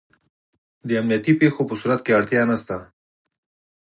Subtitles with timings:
[0.87, 2.77] د امنیتي پېښو په صورت کې اړتیا نشته.